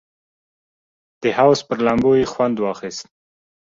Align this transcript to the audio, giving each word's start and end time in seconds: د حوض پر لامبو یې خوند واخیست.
د 1.21 1.23
حوض 1.37 1.59
پر 1.67 1.77
لامبو 1.85 2.11
یې 2.19 2.25
خوند 2.33 2.55
واخیست. 2.59 3.05